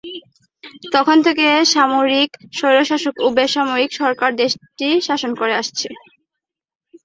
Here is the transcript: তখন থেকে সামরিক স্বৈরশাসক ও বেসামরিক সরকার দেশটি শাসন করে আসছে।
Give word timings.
তখন 0.93 1.17
থেকে 1.25 1.45
সামরিক 1.73 2.29
স্বৈরশাসক 2.57 3.15
ও 3.19 3.37
বেসামরিক 3.37 3.91
সরকার 4.01 4.29
দেশটি 4.41 4.87
শাসন 5.07 5.31
করে 5.39 5.53
আসছে। 5.61 5.87